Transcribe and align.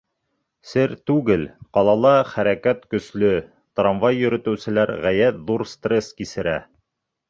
Сер 0.69 0.95
түгел, 1.11 1.43
ҡалала 1.79 2.15
хәрәкәт 2.31 2.89
көслө, 2.95 3.31
трамвай 3.81 4.21
йөрөтөүселәр 4.25 4.97
ғәйәт 5.09 5.43
ҙур 5.51 5.69
стресс 5.79 6.15
кисерә. 6.23 6.63